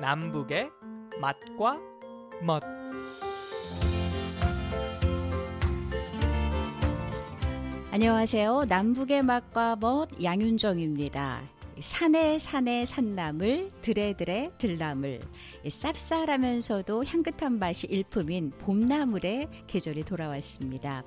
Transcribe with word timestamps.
남북의 0.00 0.70
맛과 1.20 1.78
멋 2.42 2.62
안녕하세요. 7.90 8.64
남북의 8.66 9.22
맛과 9.22 9.76
멋 9.76 10.08
양윤정입니다. 10.22 11.42
산에 11.80 12.38
산에 12.38 12.86
산나물, 12.86 13.68
들에 13.82 14.14
들에 14.14 14.50
들나물, 14.56 15.20
쌉쌀하면서도 15.64 17.06
향긋한 17.06 17.58
맛이 17.58 17.86
일품인 17.86 18.50
봄나물의 18.58 19.48
계절이 19.66 20.04
돌아왔습니다. 20.04 21.04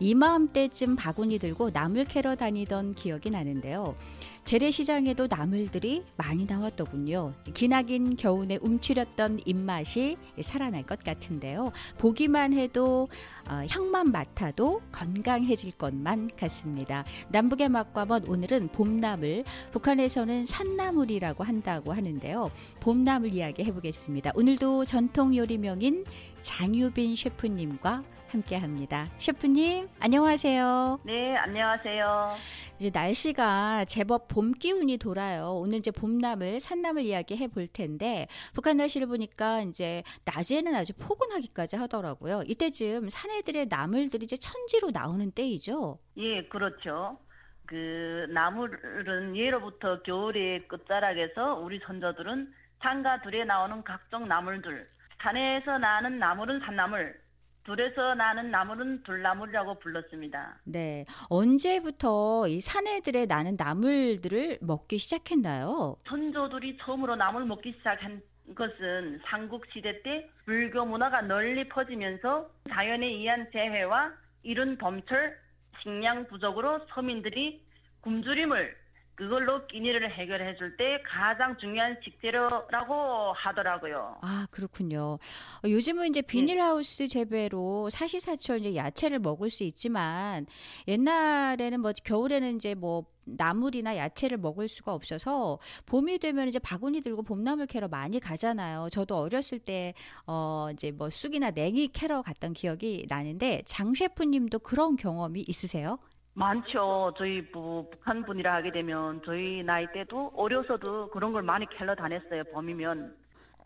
이마음때쯤 0.00 0.96
바구니 0.96 1.38
들고 1.38 1.70
나물 1.70 2.04
캐러 2.04 2.34
다니던 2.34 2.94
기억이 2.94 3.30
나는데요. 3.30 3.96
재래시장에도 4.44 5.26
나물들이 5.26 6.04
많이 6.16 6.44
나왔더군요. 6.44 7.32
기나긴 7.54 8.16
겨우내 8.16 8.58
움츠렸던 8.60 9.40
입맛이 9.46 10.18
살아날 10.42 10.82
것 10.84 11.02
같은데요. 11.02 11.72
보기만 11.96 12.52
해도 12.52 13.08
어, 13.48 13.62
향만 13.70 14.12
맡아도 14.12 14.82
건강해질 14.92 15.72
것만 15.72 16.30
같습니다. 16.36 17.04
남북의 17.30 17.70
맛과 17.70 18.04
멋 18.04 18.28
오늘은 18.28 18.68
봄나물, 18.68 19.44
북한에서는 19.72 20.44
산나물이라고 20.44 21.42
한다고 21.42 21.94
하는데요. 21.94 22.50
봄나물 22.84 23.32
이야기 23.32 23.64
해보겠습니다. 23.64 24.32
오늘도 24.34 24.84
전통 24.84 25.34
요리명인 25.34 26.04
장유빈 26.42 27.16
셰프님과 27.16 28.02
함께 28.28 28.56
합니다. 28.56 29.08
셰프님, 29.16 29.88
안녕하세요. 30.00 31.00
네, 31.02 31.34
안녕하세요. 31.34 32.36
이제 32.78 32.90
날씨가 32.92 33.86
제법 33.86 34.28
봄 34.28 34.52
기운이 34.52 34.98
돌아요. 34.98 35.52
오늘 35.54 35.78
이제 35.78 35.90
봄나물, 35.90 36.60
산나물 36.60 37.04
이야기 37.04 37.38
해볼 37.38 37.68
텐데, 37.68 38.26
북한 38.52 38.76
날씨를 38.76 39.06
보니까 39.06 39.62
이제 39.62 40.02
낮에는 40.26 40.74
아주 40.74 40.92
포근하기까지 40.92 41.76
하더라고요. 41.76 42.42
이때쯤 42.46 43.08
산애들의 43.08 43.68
나물들이 43.70 44.24
이제 44.24 44.36
천지로 44.36 44.90
나오는 44.90 45.30
때이죠. 45.30 46.00
예, 46.18 46.42
그렇죠. 46.48 47.16
그 47.64 48.26
나물은 48.28 49.36
예로부터 49.36 50.02
겨울의 50.02 50.68
끝자락에서 50.68 51.54
우리 51.54 51.80
선조들은 51.86 52.52
산과 52.84 53.22
들에 53.22 53.44
나오는 53.44 53.82
각종 53.82 54.28
나물들, 54.28 54.86
산에서 55.22 55.78
나는 55.78 56.18
나물은 56.18 56.60
산나물, 56.60 57.18
들에서 57.64 58.14
나는 58.14 58.50
나물은 58.50 59.04
들나물이라고 59.04 59.78
불렀습니다. 59.78 60.58
네. 60.64 61.06
언제부터 61.30 62.46
이 62.46 62.60
산애들의 62.60 63.26
나는 63.26 63.56
나물들을 63.56 64.58
먹기 64.60 64.98
시작했나요? 64.98 65.96
선조들이 66.06 66.76
처음으로 66.82 67.16
나물 67.16 67.46
먹기 67.46 67.72
시작한 67.78 68.20
것은 68.54 69.18
삼국 69.24 69.64
시대 69.72 70.02
때 70.02 70.28
불교 70.44 70.84
문화가 70.84 71.22
널리 71.22 71.66
퍼지면서 71.70 72.50
자연에 72.68 73.06
의한 73.06 73.48
재해와 73.50 74.12
이른 74.42 74.76
봄철 74.76 75.34
식량 75.82 76.26
부족으로 76.28 76.80
서민들이 76.90 77.64
굶주림을 78.02 78.83
그걸로 79.16 79.64
끼니를 79.68 80.12
해결해 80.12 80.56
줄 80.56 80.76
때 80.76 81.00
가장 81.06 81.56
중요한 81.58 81.96
식재료라고 82.02 83.32
하더라고요. 83.34 84.16
아, 84.22 84.46
그렇군요. 84.50 85.18
어, 85.64 85.68
요즘은 85.68 86.08
이제 86.08 86.20
비닐하우스 86.20 87.06
재배로 87.06 87.90
사시사철 87.90 88.60
이제 88.60 88.74
야채를 88.74 89.20
먹을 89.20 89.50
수 89.50 89.62
있지만 89.62 90.46
옛날에는 90.88 91.80
뭐 91.80 91.92
겨울에는 92.04 92.56
이제 92.56 92.74
뭐 92.74 93.04
나물이나 93.26 93.96
야채를 93.96 94.36
먹을 94.36 94.68
수가 94.68 94.92
없어서 94.92 95.58
봄이 95.86 96.18
되면 96.18 96.46
이제 96.48 96.58
바구니 96.58 97.00
들고 97.00 97.22
봄나물 97.22 97.66
캐러 97.66 97.88
많이 97.88 98.20
가잖아요. 98.20 98.88
저도 98.90 99.16
어렸을 99.16 99.58
때 99.60 99.94
어 100.26 100.68
이제 100.72 100.90
뭐 100.90 101.08
쑥이나 101.08 101.50
냉이 101.52 101.88
캐러 101.88 102.20
갔던 102.22 102.52
기억이 102.52 103.06
나는데 103.08 103.62
장 103.66 103.94
셰프님도 103.94 104.58
그런 104.60 104.96
경험이 104.96 105.44
있으세요? 105.46 105.98
많죠. 106.34 107.14
저희 107.16 107.48
부, 107.50 107.88
북한 107.90 108.24
분이라 108.24 108.54
하게 108.54 108.70
되면 108.72 109.22
저희 109.24 109.62
나이 109.62 109.86
때도 109.92 110.32
어려서도 110.36 111.10
그런 111.10 111.32
걸 111.32 111.42
많이 111.42 111.66
캘러 111.76 111.94
다녔어요. 111.94 112.42
봄이면. 112.52 113.16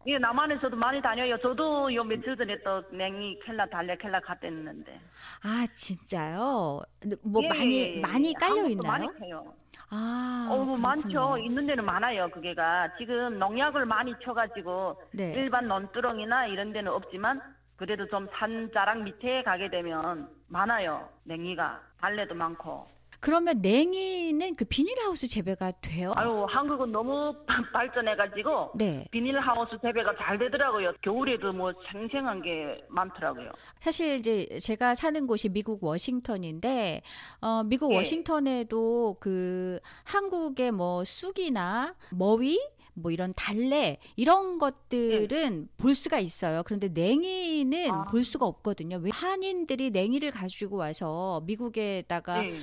이게 0.07 0.19
남한에서도 0.19 0.77
많이 0.77 1.03
다녀요. 1.03 1.37
저도 1.39 1.93
요 1.95 2.05
며칠 2.05 2.37
전에 2.37 2.57
또 2.63 2.83
냉이 2.93 3.41
캘러 3.45 3.67
달래 3.67 3.97
캘러 3.97 4.21
갔댔는데. 4.21 5.01
아, 5.43 5.67
진짜요? 5.75 6.81
뭐 7.23 7.43
예, 7.43 7.49
많이 7.49 7.81
예, 7.81 7.97
예. 7.97 8.01
많이 8.01 8.33
깔려 8.35 8.69
있나요? 8.69 8.93
많이 8.93 9.09
캐요. 9.19 9.53
아, 9.91 10.49
어, 10.51 10.65
뭐 10.65 10.77
많죠. 10.77 11.39
있는 11.39 11.67
데는 11.67 11.85
많아요. 11.85 12.29
그게가 12.31 12.97
지금 12.99 13.39
농약을 13.39 13.87
많이 13.87 14.15
쳐가지고 14.23 15.01
네. 15.13 15.33
일반 15.35 15.67
논두렁이나 15.67 16.47
이런 16.47 16.73
데는 16.73 16.93
없지만 16.93 17.41
그래도 17.79 18.07
좀 18.09 18.29
산자락 18.33 19.03
밑에 19.05 19.45
가게 19.45 19.71
되면 19.71 20.29
많아요. 20.49 21.09
냉이가 21.25 21.81
달래도 22.01 22.35
많고. 22.35 22.98
그러면 23.21 23.61
냉이는 23.61 24.55
그 24.55 24.65
비닐하우스 24.65 25.29
재배가 25.29 25.73
돼요? 25.81 26.13
아유 26.17 26.47
한국은 26.49 26.93
너무 26.93 27.35
발전해가지고 27.73 28.73
네. 28.77 29.07
비닐하우스 29.11 29.79
재배가 29.83 30.15
잘 30.19 30.39
되더라고요. 30.39 30.93
겨울에도 31.03 31.53
뭐 31.53 31.73
생생한 31.93 32.43
게 32.43 32.81
많더라고요. 32.89 33.51
사실 33.81 34.17
이제 34.17 34.47
제가 34.61 34.95
사는 34.95 35.27
곳이 35.27 35.49
미국 35.49 35.83
워싱턴인데 35.83 37.03
어 37.41 37.63
미국 37.65 37.93
예. 37.93 37.97
워싱턴에도 37.97 39.17
그 39.21 39.81
한국의 40.05 40.73
뭐 40.73 41.05
쑥이나 41.05 41.95
머위 42.11 42.59
뭐 43.01 43.11
이런 43.11 43.33
달래 43.37 43.99
이런 44.17 44.59
것들은 44.59 45.69
볼 45.77 45.95
수가 45.95 46.19
있어요. 46.19 46.63
그런데 46.65 46.89
냉이는 46.89 47.79
예. 47.79 47.89
아. 47.91 48.05
볼 48.05 48.25
수가 48.25 48.47
없거든요. 48.47 48.97
왜 48.97 49.11
한인들이 49.13 49.91
냉이를 49.91 50.31
가지고 50.31 50.77
와서 50.77 51.43
미국에다가 51.47 52.43
네. 52.43 52.55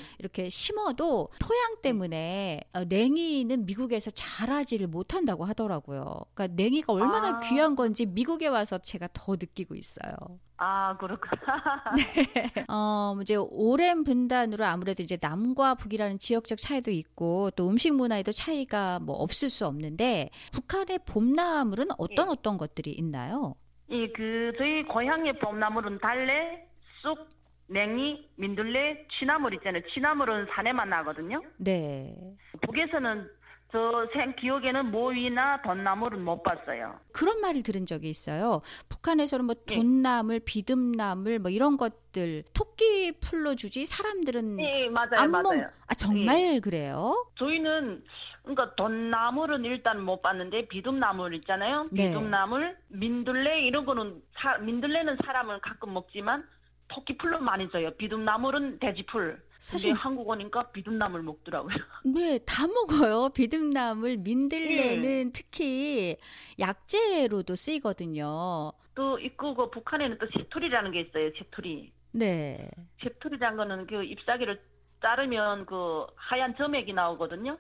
이렇게 0.45 0.49
심어도 0.49 1.29
토양 1.39 1.81
때문에 1.81 2.61
어, 2.73 2.83
냉이는 2.83 3.65
미국에서 3.65 4.11
자라지를 4.11 4.87
못한다고 4.87 5.45
하더라고요. 5.45 6.25
그러니까 6.33 6.55
냉이가 6.55 6.93
얼마나 6.93 7.37
아. 7.37 7.39
귀한 7.41 7.75
건지 7.75 8.05
미국에 8.05 8.47
와서 8.47 8.77
제가 8.77 9.09
더 9.13 9.33
느끼고 9.33 9.75
있어요. 9.75 10.13
아 10.57 10.95
그렇구나. 10.97 11.83
어, 12.69 13.17
이제 13.21 13.35
오랜 13.35 14.03
분단으로 14.03 14.63
아무래도 14.63 15.03
이제 15.03 15.17
남과 15.19 15.75
북이라는 15.75 16.19
지역적 16.19 16.59
차이도 16.59 16.91
있고 16.91 17.51
또 17.51 17.67
음식 17.67 17.93
문화에도 17.93 18.31
차이가 18.31 18.99
뭐 18.99 19.15
없을 19.15 19.49
수 19.49 19.65
없는데 19.65 20.29
북한의 20.53 20.99
봄나물은 21.05 21.87
어떤 21.97 22.27
예. 22.27 22.31
어떤 22.31 22.57
것들이 22.57 22.91
있나요? 22.91 23.55
이그 23.89 24.53
저희 24.57 24.83
고향의 24.83 25.39
봄나물은 25.39 25.99
달래, 25.99 26.67
쑥, 27.01 27.27
냉이, 27.67 28.29
민들레, 28.35 29.07
취나물 29.19 29.53
있잖아요. 29.55 29.81
취나물은 29.93 30.47
산에만 30.55 30.89
나거든요. 30.89 31.41
네. 31.57 32.15
북에서는 32.61 33.29
저생 33.71 34.35
기억에는 34.35 34.91
모위나 34.91 35.61
덧나물은 35.63 36.23
못 36.23 36.43
봤어요. 36.43 36.97
그런 37.11 37.41
말을 37.41 37.63
들은 37.63 37.85
적이 37.85 38.09
있어요. 38.09 38.61
북한에서는 38.87 39.45
뭐 39.45 39.55
예. 39.69 39.75
돈나물, 39.75 40.39
비듬나물 40.45 41.39
뭐 41.39 41.49
이런 41.51 41.75
것들 41.75 42.43
토끼 42.53 43.11
풀로 43.19 43.55
주지 43.55 43.85
사람들은 43.85 44.57
네, 44.57 44.87
맞아요, 44.89 45.09
안 45.17 45.31
먹. 45.31 45.41
맞아요. 45.43 45.67
아 45.87 45.93
정말 45.95 46.61
그래요? 46.61 47.27
저희는 47.35 48.03
그러니까 48.43 48.75
돈나물은 48.75 49.65
일단 49.65 50.01
못 50.01 50.21
봤는데 50.21 50.67
비듬나물 50.67 51.33
있잖아요. 51.35 51.87
네. 51.91 52.09
비듬나물, 52.09 52.77
민들레 52.89 53.61
이런 53.61 53.85
거는 53.85 54.21
사, 54.37 54.57
민들레는 54.59 55.17
사람은 55.25 55.59
가끔 55.61 55.93
먹지만 55.93 56.47
토끼 56.87 57.17
풀로 57.17 57.39
많이 57.39 57.69
줘요. 57.71 57.91
비듬나물은 57.97 58.79
돼지풀. 58.79 59.41
사실- 59.59 59.91
근데 59.91 60.01
한국 60.01 60.29
오니까 60.29 60.69
비듬나물 60.71 61.23
먹더라고요. 61.23 61.73
네, 62.05 62.37
다 62.45 62.67
먹어요. 62.67 63.29
비듬나물, 63.29 64.17
민들레는 64.17 65.27
예. 65.27 65.31
특히 65.33 66.17
약재로도 66.59 67.55
쓰이거든요. 67.55 68.71
또 68.93 69.17
있고 69.19 69.55
그 69.55 69.69
북한에는 69.71 70.17
또 70.19 70.27
새투리라는 70.37 70.91
게 70.91 71.01
있어요. 71.01 71.31
새투리. 71.37 71.91
네. 72.11 72.69
새투리라는 73.03 73.57
거는 73.57 73.87
그 73.87 74.03
잎사귀를 74.03 74.61
자르면 75.01 75.65
그 75.65 76.05
하얀 76.15 76.55
점액이 76.55 76.93
나오거든요. 76.93 77.57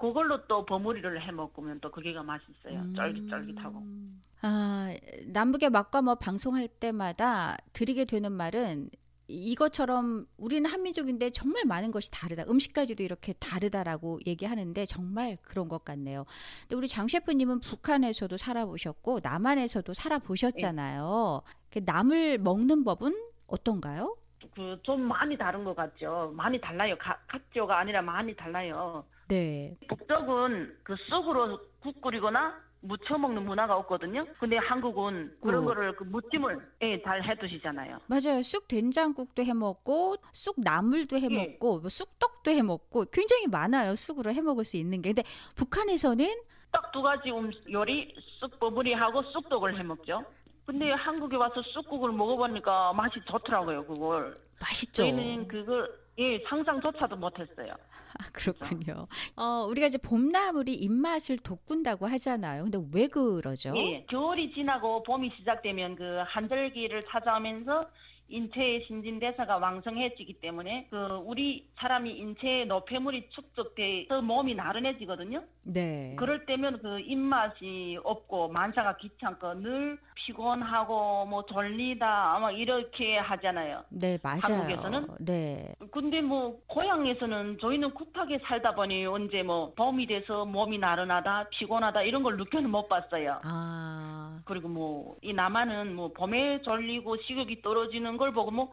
그걸로 0.00 0.46
또 0.46 0.64
버무리를 0.64 1.22
해 1.22 1.30
먹으면 1.30 1.80
또 1.80 1.90
그게가 1.90 2.22
맛있어요. 2.22 2.92
쫄깃쫄깃하고. 2.94 3.78
음. 3.78 4.20
아, 4.42 4.94
남북의 5.26 5.68
맛과 5.70 6.00
뭐 6.02 6.14
방송할 6.14 6.68
때마다 6.68 7.56
드리게 7.74 8.06
되는 8.06 8.32
말은 8.32 8.88
이것처럼 9.28 10.26
우리는 10.38 10.68
한민족인데 10.68 11.30
정말 11.30 11.64
많은 11.66 11.90
것이 11.92 12.10
다르다. 12.10 12.44
음식까지도 12.48 13.02
이렇게 13.02 13.32
다르다라고 13.34 14.18
얘기하는데 14.26 14.84
정말 14.86 15.36
그런 15.42 15.68
것 15.68 15.84
같네요. 15.84 16.24
근데 16.62 16.74
우리 16.76 16.88
장 16.88 17.06
셰프님은 17.06 17.60
북한에서도 17.60 18.36
살아보셨고 18.36 19.20
남한에서도 19.22 19.92
살아보셨잖아요. 19.94 21.42
그 21.70 21.80
나물 21.84 22.38
먹는 22.38 22.82
법은 22.84 23.14
어떤가요? 23.46 24.16
그 24.54 24.80
좀 24.82 25.02
많이 25.02 25.36
다른 25.36 25.62
것 25.64 25.76
같죠. 25.76 26.32
많이 26.34 26.60
달라요. 26.60 26.96
가, 26.98 27.16
같죠가 27.28 27.78
아니라 27.78 28.02
많이 28.02 28.34
달라요. 28.34 29.04
네. 29.34 29.76
북쪽은 29.88 30.76
그 30.82 30.96
쑥으로 31.08 31.58
국 31.80 32.00
끓이거나 32.02 32.54
무쳐 32.82 33.16
먹는 33.18 33.44
문화가 33.44 33.76
없거든요. 33.76 34.24
근데 34.38 34.56
한국은 34.56 35.36
그런 35.42 35.60
국. 35.62 35.66
거를 35.68 35.94
그 35.96 36.04
무침을 36.04 36.58
예, 36.82 37.00
잘 37.02 37.22
해두시잖아요. 37.22 37.98
맞아요. 38.06 38.42
쑥 38.42 38.66
된장국도 38.68 39.44
해 39.44 39.52
먹고 39.52 40.16
쑥 40.32 40.56
나물도 40.58 41.16
해 41.18 41.28
예. 41.30 41.46
먹고 41.52 41.80
뭐 41.80 41.88
쑥떡도 41.88 42.50
해 42.50 42.62
먹고 42.62 43.04
굉장히 43.12 43.46
많아요. 43.48 43.94
쑥으로 43.94 44.32
해 44.32 44.40
먹을 44.40 44.64
수 44.64 44.76
있는 44.76 45.02
게. 45.02 45.10
근데 45.12 45.22
북한에서는 45.56 46.26
딱 46.72 46.90
두 46.92 47.02
가지 47.02 47.30
음, 47.30 47.50
요리 47.70 48.14
쑥 48.40 48.58
버무리하고 48.58 49.22
쑥떡을 49.24 49.78
해 49.78 49.82
먹죠. 49.82 50.24
근데 50.66 50.90
한국에 50.92 51.36
와서 51.36 51.60
쑥국을 51.74 52.12
먹어보니까 52.12 52.92
맛이 52.94 53.14
좋더라고요. 53.28 53.84
그걸 53.86 54.34
맛있죠. 54.60 55.02
저희는 55.02 55.48
그걸 55.48 55.90
예 56.20 56.38
상상조차도 56.46 57.16
못했어요. 57.16 57.72
아, 57.72 58.30
그렇군요. 58.32 59.06
어, 59.36 59.66
우리가 59.70 59.86
이제 59.86 59.96
봄나물이 59.96 60.74
입맛을 60.74 61.38
돋군다고 61.38 62.06
하잖아요. 62.06 62.64
근데 62.64 62.78
왜 62.92 63.06
그러죠? 63.08 63.72
예, 63.74 64.04
겨울이 64.10 64.52
지나고 64.52 65.02
봄이 65.02 65.32
시작되면 65.38 65.96
그 65.96 66.22
한절기를 66.26 67.00
찾아오면서 67.10 67.86
인체의 68.30 68.84
신진대사가 68.86 69.58
왕성해지기 69.58 70.34
때문에 70.34 70.86
그 70.90 71.20
우리 71.24 71.66
사람이 71.78 72.10
인체의 72.10 72.66
노폐물이 72.66 73.28
축적돼서 73.30 74.22
몸이 74.22 74.54
나른해지거든요. 74.54 75.42
네. 75.62 76.14
그럴 76.18 76.46
때면 76.46 76.80
그 76.80 77.00
입맛이 77.00 77.98
없고 78.02 78.48
만사가 78.48 78.96
귀찮고 78.96 79.54
늘 79.60 79.98
피곤하고 80.14 81.26
뭐 81.26 81.44
졸리다 81.46 82.34
아마 82.36 82.50
이렇게 82.50 83.16
하잖아요. 83.18 83.82
네, 83.88 84.18
맞아요. 84.22 84.40
한국에서는? 84.62 85.06
네. 85.20 85.74
근데 85.90 86.20
뭐 86.20 86.58
고향에서는 86.66 87.58
저희는 87.60 87.90
굽하게 87.94 88.38
살다 88.44 88.74
보니 88.74 89.06
언제 89.06 89.42
뭐 89.42 89.72
봄이 89.74 90.06
돼서 90.06 90.44
몸이 90.44 90.78
나른하다 90.78 91.48
피곤하다 91.50 92.02
이런 92.02 92.22
걸 92.22 92.36
느껴는 92.36 92.70
못 92.70 92.88
봤어요. 92.88 93.40
아, 93.44 94.40
그리고 94.44 94.68
뭐 94.68 95.00
이 95.22 95.32
남한은 95.32 95.94
뭐 95.94 96.12
봄에 96.12 96.60
졸리고 96.62 97.16
식욕이 97.18 97.62
떨어지는 97.62 98.16
걸 98.20 98.32
보고 98.34 98.50
뭐 98.50 98.70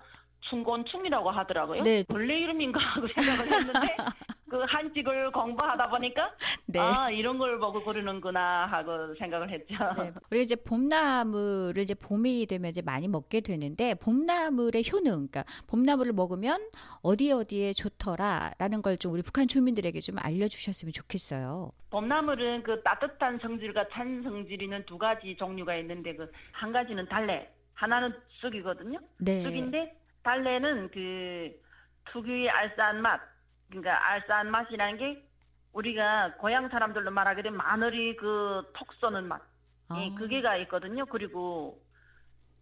충곤충이라고 0.50 1.32
하더라고요. 1.32 1.84
네. 1.84 2.04
벌레 2.04 2.40
이름인가 2.40 2.80
하고 2.80 3.08
생각을 3.16 3.52
했는데 3.52 3.96
그 4.50 4.62
한식을 4.62 5.32
공부하다 5.32 5.90
보니까 5.90 6.32
네. 6.68 6.80
아 6.80 7.10
이런 7.10 7.38
걸 7.38 7.60
보고 7.60 7.84
그러는구나 7.84 8.66
하고 8.66 9.14
생각을 9.16 9.50
했죠. 9.50 9.76
네. 9.98 10.12
우리 10.32 10.42
이제 10.44 10.56
봄나물을 10.56 11.82
이제 11.82 11.94
봄이 11.94 12.46
되면 12.46 12.72
이제 12.72 12.82
많이 12.82 13.08
먹게 13.08 13.42
되는데 13.42 13.96
봄나물의 13.96 14.84
효능, 14.92 15.28
그러니까 15.28 15.44
봄나물을 15.68 16.12
먹으면 16.14 16.70
어디 17.02 17.32
어디에 17.32 17.72
좋더라라는 17.74 18.82
걸 18.82 18.98
좀 18.98 19.14
우리 19.14 19.22
북한 19.22 19.48
주민들에게 19.48 20.00
좀 20.02 20.18
알려주셨으면 20.20 20.92
좋겠어요. 20.92 21.72
봄나물은 21.90 22.64
그 22.64 22.82
따뜻한 22.84 23.40
성질과 23.42 23.88
찬 23.94 24.22
성질이는 24.24 24.86
두 24.86 24.98
가지 24.98 25.36
종류가 25.38 25.76
있는데 25.78 26.16
그 26.16 26.30
한 26.54 26.72
가지는 26.74 27.08
달래, 27.08 27.48
하나는 27.76 28.12
쑥이거든요. 28.42 29.00
네. 29.20 29.44
쑥인데 29.44 29.96
달래는 30.24 30.90
그 30.92 31.52
특유의 32.12 32.50
알싸한 32.50 33.02
맛, 33.02 33.22
그러니까 33.70 34.12
알싸한 34.12 34.50
맛이라는 34.52 34.98
게 34.98 35.24
우리가 35.74 36.36
고향 36.40 36.70
사람들로 36.70 37.12
말하게 37.12 37.42
되면 37.44 37.58
마늘이 37.58 38.16
그 38.18 38.64
톡 38.74 38.94
쏘는 38.94 39.28
맛, 39.28 39.42
예, 39.96 40.10
아. 40.12 40.16
그게가 40.18 40.58
있거든요. 40.58 41.06
그리고 41.06 41.80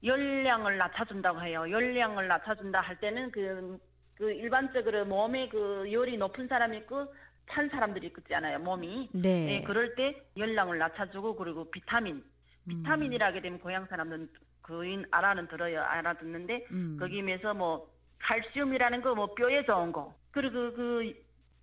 열량을 0.04 0.78
낮춰준다고 0.78 1.42
해요. 1.42 1.70
열량을 1.70 2.28
낮춰준다 2.28 2.82
할 2.82 3.00
때는 3.00 3.32
그, 3.32 3.80
그 4.16 4.32
일반적으로 4.32 5.06
몸에 5.06 5.50
그 5.50 5.92
열이 5.92 6.18
높은 6.18 6.48
사람이 6.48 6.78
있고 6.80 7.14
찬 7.52 7.70
사람들이 7.70 8.12
있잖아요. 8.20 8.60
몸이. 8.60 9.10
네. 9.14 9.56
예, 9.56 9.62
그럴 9.62 9.96
때 9.96 10.22
열량을 10.38 10.78
낮춰주고 10.78 11.36
그리고 11.36 11.70
비타민, 11.72 12.24
비타민이라게 12.68 13.42
되면 13.42 13.60
고향 13.60 13.86
사람들은 13.88 14.30
거의 14.66 15.06
알아는 15.12 15.48
들어요. 15.48 15.82
알아듣는데 15.84 16.66
음. 16.72 16.98
거기에서 17.00 17.54
뭐 17.54 17.88
칼슘이라는 18.20 19.02
거 19.02 19.14
뭐 19.14 19.34
뼈에 19.36 19.64
좋은 19.66 19.92
거 19.92 20.14
그리고 20.32 20.74
그 20.74 21.14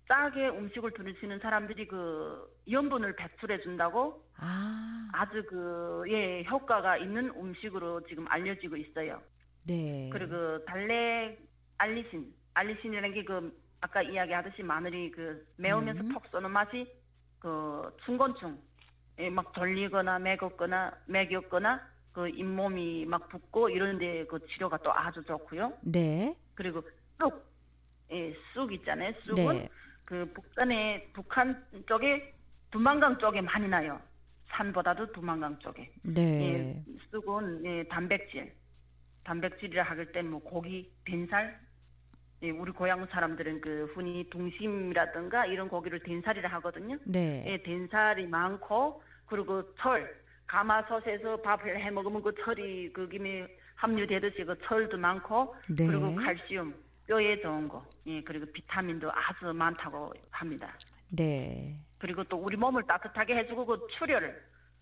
짜게 0.07 0.49
음식을 0.49 0.91
드시는 0.91 1.39
사람들이 1.39 1.87
그 1.87 2.47
염분을 2.69 3.15
배출해 3.15 3.59
준다고 3.61 4.23
아, 4.37 5.09
아주 5.13 5.43
그예 5.43 6.43
효과가 6.49 6.97
있는 6.97 7.29
음식으로 7.35 8.01
지금 8.07 8.25
알려지고 8.29 8.75
있어요. 8.77 9.21
네. 9.67 10.09
그리고 10.11 10.63
달래 10.65 11.37
알리신 11.77 12.33
알리신이라는 12.53 13.13
게 13.13 13.23
그 13.25 13.63
아까 13.81 14.01
이야기하듯이 14.01 14.63
마늘이 14.63 15.11
그 15.11 15.45
매우면서 15.57 16.03
음. 16.03 16.13
톡 16.13 16.25
쏘는 16.27 16.49
맛이 16.51 16.89
그 17.39 17.91
충곤충 18.05 18.57
예, 19.19 19.29
막 19.29 19.53
졸리거나 19.53 20.19
매겁거나 20.19 20.93
매겼거나 21.07 21.81
그 22.13 22.29
잇몸이 22.29 23.05
막 23.05 23.27
붓고 23.27 23.69
이런데 23.69 24.25
그 24.27 24.39
치료가 24.47 24.77
또 24.77 24.93
아주 24.93 25.23
좋고요. 25.23 25.73
네. 25.81 26.35
그리고 26.53 26.81
쑥, 27.17 27.43
예, 28.11 28.33
쑥 28.53 28.71
있잖아요. 28.71 29.13
쑥은 29.25 29.55
네. 29.57 29.69
그 30.05 30.31
북한에 30.33 31.09
북한 31.13 31.65
쪽에 31.87 32.33
두만강 32.71 33.17
쪽에 33.17 33.41
많이 33.41 33.67
나요. 33.67 33.99
산보다도 34.49 35.11
두만강 35.11 35.57
쪽에. 35.59 35.91
네. 36.03 36.21
예, 36.21 36.83
쑥은 37.09 37.65
예, 37.65 37.83
단백질, 37.85 38.53
단백질이라 39.23 39.83
하길 39.83 40.11
때뭐 40.11 40.39
고기, 40.41 40.91
된살. 41.05 41.59
예, 42.43 42.51
우리 42.51 42.71
고향 42.71 43.07
사람들은 43.07 43.61
그 43.61 43.91
흔히 43.95 44.29
둥심이라든가 44.29 45.47
이런 45.47 45.67
고기를 45.67 46.03
된살이라 46.03 46.47
하거든요. 46.49 46.99
네. 47.05 47.43
예, 47.47 47.63
된살이 47.63 48.27
많고 48.27 49.01
그리고 49.25 49.73
철, 49.77 50.22
가마솥에서 50.47 51.37
밥을 51.41 51.79
해 51.79 51.89
먹으면 51.89 52.21
그 52.21 52.33
철이 52.43 52.91
그 52.93 53.07
김에 53.07 53.47
함유되듯이 53.75 54.43
그 54.43 54.55
철도 54.65 54.97
많고 54.97 55.55
네. 55.77 55.87
그리고 55.87 56.15
칼슘, 56.15 56.73
뼈에 57.07 57.41
좋은 57.41 57.67
거, 57.67 57.85
예, 58.07 58.21
그리고 58.21 58.45
비타민도 58.45 59.11
아주 59.11 59.53
많다고 59.53 60.13
합니다. 60.31 60.73
네. 61.09 61.75
그리고 61.97 62.23
또 62.25 62.37
우리 62.37 62.55
몸을 62.55 62.83
따뜻하게 62.83 63.35
해주고 63.37 63.65
그 63.65 63.87
출혈, 63.97 64.41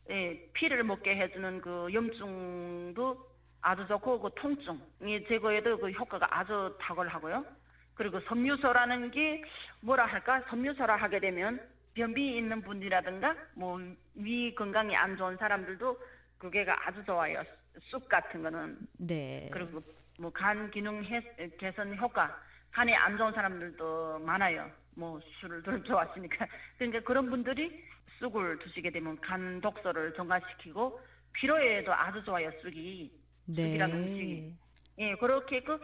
예, 0.10 0.50
피를 0.54 0.84
먹게 0.84 1.16
해주는 1.16 1.62
그 1.62 1.88
염증도 1.94 3.32
아주 3.62 3.88
좋고 3.88 4.20
그 4.20 4.30
통증 4.36 4.80
이 5.04 5.24
제거에도 5.28 5.78
그 5.78 5.90
효과가 5.92 6.28
아주 6.30 6.76
탁월하고요. 6.80 7.46
그리고 7.94 8.20
섬유소라는 8.22 9.12
게 9.12 9.44
뭐라 9.82 10.06
할까? 10.06 10.44
섬유소라 10.50 10.96
하게 10.96 11.20
되면 11.20 11.62
변비 11.94 12.38
있는 12.38 12.62
분이라든가 12.62 13.36
뭐 13.56 13.80
위 14.16 14.54
건강이 14.56 14.96
안 14.96 15.16
좋은 15.18 15.38
사람들도 15.38 15.98
그게가 16.38 16.76
아주 16.88 17.04
좋아요. 17.06 17.44
쑥 17.80 18.08
같은 18.10 18.44
거는 18.44 18.78
네. 19.00 19.50
그리고 19.54 19.82
뭐 20.20 20.30
간 20.32 20.70
기능 20.72 21.04
해- 21.06 21.50
개선 21.58 21.96
효과 21.98 22.38
간에 22.72 22.94
안 22.96 23.18
좋은 23.18 23.32
사람들도 23.34 24.20
많아요. 24.20 24.70
뭐 24.96 25.20
술을 25.40 25.64
들 25.64 25.82
좋아하시니까 25.84 26.46
그러니까 26.78 27.00
그런 27.02 27.30
분들이 27.30 27.84
쑥을 28.20 28.60
드시게 28.60 28.92
되면 28.92 29.20
간 29.22 29.60
독소를 29.62 30.14
정화시키고 30.16 31.00
피로에도 31.34 31.94
아주 31.94 32.22
좋아요. 32.24 32.52
쑥이 32.62 33.10
네. 33.46 33.64
쑥이라는 33.70 33.96
음식이. 33.98 34.54
예 35.00 35.16
그렇게 35.16 35.62
그 35.62 35.80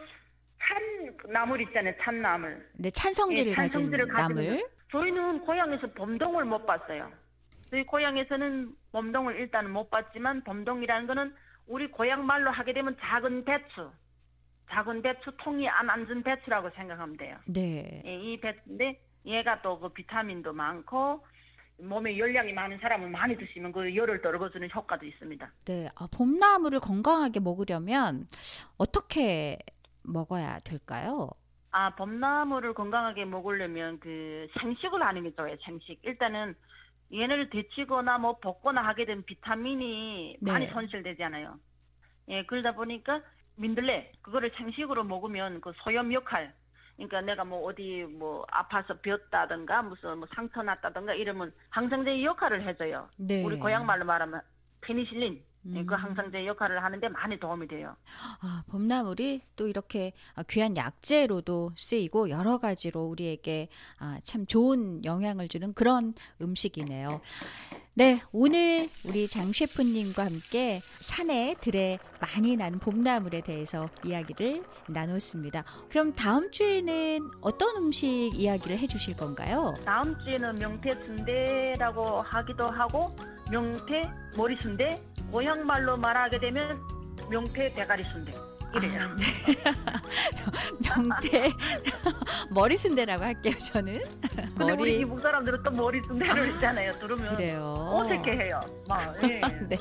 찬 0.60 1.16
나물 1.32 1.60
있잖아요. 1.62 1.94
찬 2.02 2.20
나물. 2.20 2.68
네, 2.74 2.90
찬성질을 2.90 3.52
예, 3.52 3.54
가진 3.54 3.70
찬성질을 3.70 4.08
가지는 4.08 4.44
나물. 4.44 4.68
저희는 4.90 5.40
고향에서 5.44 5.92
범동을 5.92 6.44
못 6.44 6.64
봤어요. 6.66 7.10
저희 7.70 7.84
고향에서는 7.84 8.74
범동을 8.92 9.36
일단은 9.36 9.70
못 9.70 9.90
봤지만 9.90 10.42
범동이라는 10.44 11.06
거는 11.06 11.34
우리 11.66 11.86
고향 11.90 12.24
말로 12.24 12.50
하게 12.50 12.72
되면 12.72 12.96
작은 13.00 13.44
배추, 13.44 13.90
작은 14.70 15.02
배추 15.02 15.30
통이 15.38 15.68
안 15.68 15.90
앉은 15.90 16.22
배추라고 16.22 16.70
생각하면 16.70 17.16
돼요. 17.18 17.36
네. 17.46 18.02
예, 18.06 18.14
이 18.14 18.40
배추인데 18.40 18.98
얘가 19.26 19.60
또 19.60 19.78
그 19.78 19.90
비타민도 19.90 20.52
많고 20.54 21.24
몸에 21.80 22.16
열량이 22.18 22.52
많은 22.54 22.78
사람은 22.78 23.10
많이 23.12 23.36
드시면 23.36 23.70
그 23.72 23.94
열을 23.94 24.22
떨궈주는 24.22 24.68
효과도 24.74 25.04
있습니다. 25.04 25.52
네. 25.66 25.88
아, 25.94 26.08
봄나물을 26.10 26.80
건강하게 26.80 27.40
먹으려면 27.40 28.26
어떻게 28.78 29.58
먹어야 30.02 30.58
될까요? 30.60 31.28
아, 31.70 31.94
봄나물을 31.94 32.74
건강하게 32.74 33.24
먹으려면 33.26 34.00
그 34.00 34.46
생식을 34.60 35.02
하는 35.02 35.24
게 35.24 35.34
좋아요. 35.34 35.56
생식. 35.62 35.98
일단은 36.02 36.54
얘네를 37.12 37.50
데치거나 37.50 38.18
뭐 38.18 38.38
볶거나 38.38 38.82
하게 38.82 39.04
되면 39.04 39.24
비타민이 39.24 40.38
네. 40.40 40.52
많이 40.52 40.66
손실되잖아요. 40.68 41.58
예, 42.28 42.44
그러다 42.44 42.72
보니까 42.72 43.22
민들레 43.56 44.12
그거를 44.22 44.50
생식으로 44.56 45.04
먹으면 45.04 45.60
그 45.60 45.72
소염 45.82 46.12
역할. 46.12 46.54
그러니까 46.96 47.20
내가 47.20 47.44
뭐 47.44 47.64
어디 47.64 48.04
뭐 48.04 48.44
아파서 48.50 48.98
벼었다든가 49.00 49.82
무슨 49.82 50.18
뭐 50.18 50.28
상처 50.34 50.62
났다든가 50.62 51.14
이러면 51.14 51.52
항생제 51.70 52.24
역할을 52.24 52.66
해줘요. 52.66 53.08
네. 53.16 53.42
우리 53.44 53.56
고향 53.56 53.86
말로 53.86 54.04
말하면 54.04 54.40
페니실린 54.80 55.42
예, 55.66 55.84
그 55.84 55.94
항상 55.94 56.30
제 56.30 56.46
역할을 56.46 56.82
하는데 56.82 57.08
많이 57.08 57.38
도움이 57.38 57.68
돼요. 57.68 57.94
아, 58.40 58.62
봄나물이 58.70 59.42
또 59.56 59.68
이렇게 59.68 60.12
아, 60.34 60.42
귀한 60.48 60.76
약재로도 60.76 61.72
쓰이고 61.76 62.30
여러 62.30 62.58
가지로 62.58 63.02
우리에게 63.04 63.68
아, 63.98 64.18
참 64.24 64.46
좋은 64.46 65.04
영향을 65.04 65.48
주는 65.48 65.72
그런 65.74 66.14
음식이네요. 66.40 67.20
네, 67.94 68.20
오늘 68.30 68.88
우리 69.04 69.26
장 69.26 69.52
셰프님과 69.52 70.26
함께 70.26 70.78
산에 71.00 71.56
들에 71.60 71.98
많이 72.20 72.56
나는 72.56 72.78
봄나물에 72.78 73.40
대해서 73.40 73.88
이야기를 74.04 74.62
나눴습니다. 74.88 75.64
그럼 75.88 76.14
다음 76.14 76.48
주에는 76.52 77.28
어떤 77.40 77.76
음식 77.76 78.06
이야기를 78.34 78.78
해주실 78.78 79.16
건가요? 79.16 79.74
다음 79.84 80.16
주에는 80.20 80.54
명태 80.60 80.94
순대라고 81.06 82.22
하기도 82.22 82.70
하고 82.70 83.08
명태 83.50 84.02
머리 84.36 84.56
순대, 84.62 85.02
고향 85.30 85.66
말로 85.66 85.96
말하게 85.96 86.38
되면 86.38 86.80
명태 87.30 87.72
대가리 87.72 88.04
순대. 88.04 88.32
이래요. 88.74 89.00
아, 89.00 89.16
네. 89.16 89.56
명태 90.94 91.52
머리 92.52 92.76
순대라고 92.76 93.24
할게요. 93.24 93.54
저는 93.58 94.02
근데 94.58 94.72
우리 94.72 94.98
이북 95.00 95.20
사람들은 95.20 95.62
또 95.62 95.70
머리 95.70 96.02
순대를 96.02 96.50
있잖아요. 96.54 96.92
들으면 96.98 97.36
그래요. 97.36 97.74
어색해해요. 97.90 98.60
막 98.86 99.16
예. 99.22 99.40
네, 99.68 99.76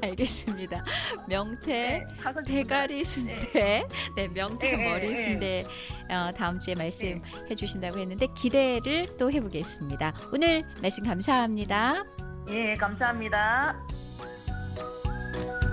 알겠습니다. 0.02 0.82
명태 1.28 2.06
네, 2.06 2.42
대가리 2.46 3.04
순대, 3.04 3.86
네 4.16 4.28
명태 4.28 4.66
예, 4.66 4.72
예, 4.72 4.90
머리 4.90 5.10
예. 5.10 5.16
순대 5.16 5.66
어, 6.08 6.30
다음 6.32 6.58
주에 6.58 6.72
네. 6.74 6.84
말씀해 6.84 7.54
주신다고 7.54 7.98
했는데 7.98 8.26
기대를 8.28 9.18
또 9.18 9.30
해보겠습니다. 9.30 10.14
오늘 10.32 10.64
말씀 10.80 11.04
감사합니다. 11.04 12.02
예, 12.48 12.74
감사합니다. 12.76 13.76
Thank 15.38 15.62
you. 15.62 15.67